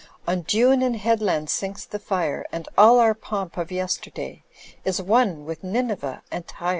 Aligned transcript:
On 0.27 0.41
dune 0.41 0.81
and 0.81 0.95
headland 0.95 1.47
sinks 1.51 1.85
the 1.85 1.99
fire. 1.99 2.43
And 2.51 2.67
all 2.75 2.97
our 2.97 3.13
pomp 3.13 3.55
of 3.55 3.71
yesterday 3.71 4.41
Is 4.83 4.99
one 4.99 5.45
with 5.45 5.63
Nineveh 5.63 6.23
and 6.31 6.47
Tyre. 6.47 6.69